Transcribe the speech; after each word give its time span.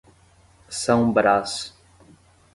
São 0.67 1.13
Brás 1.13 1.75